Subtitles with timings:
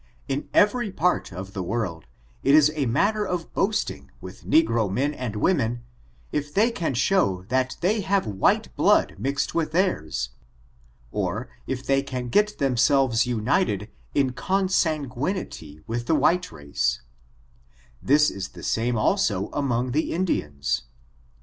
[0.27, 2.07] In every part of the world,
[2.41, 5.83] it is a matter of boasting with negro men and women,
[6.31, 10.31] if they can show that they have white blood mixed with theirs;
[11.11, 17.03] or if they can get themselves united in consanguinity with the white race;
[18.01, 20.81] this is the same also among the Indians.